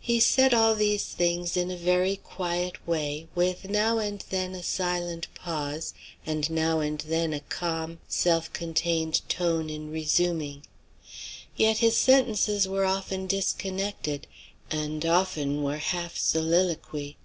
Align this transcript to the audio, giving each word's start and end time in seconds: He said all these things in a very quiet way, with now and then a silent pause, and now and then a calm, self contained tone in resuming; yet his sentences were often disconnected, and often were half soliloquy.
He 0.00 0.18
said 0.18 0.52
all 0.52 0.74
these 0.74 1.04
things 1.04 1.56
in 1.56 1.70
a 1.70 1.76
very 1.76 2.16
quiet 2.16 2.84
way, 2.84 3.28
with 3.32 3.68
now 3.70 3.98
and 3.98 4.24
then 4.28 4.56
a 4.56 4.62
silent 4.64 5.28
pause, 5.36 5.94
and 6.26 6.50
now 6.50 6.80
and 6.80 6.98
then 7.02 7.32
a 7.32 7.38
calm, 7.38 8.00
self 8.08 8.52
contained 8.52 9.20
tone 9.28 9.70
in 9.70 9.92
resuming; 9.92 10.66
yet 11.54 11.78
his 11.78 11.96
sentences 11.96 12.66
were 12.66 12.84
often 12.84 13.28
disconnected, 13.28 14.26
and 14.68 15.06
often 15.06 15.62
were 15.62 15.78
half 15.78 16.16
soliloquy. 16.16 17.16